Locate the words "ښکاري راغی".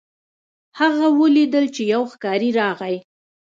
2.13-2.95